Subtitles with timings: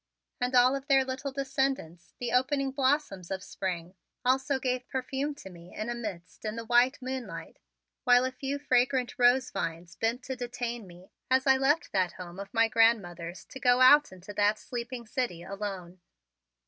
[0.39, 3.93] And all of their little descendants, the opening blossoms of spring,
[4.25, 7.59] also gave perfume to me in a mist in the white moonlight,
[8.03, 12.39] while a few fragrant rose vines bent to detain me as I left that home
[12.39, 16.01] of my grandmothers to go out into that sleeping city, alone.